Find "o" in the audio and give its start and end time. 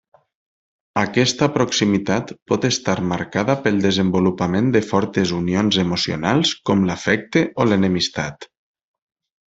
7.67-7.73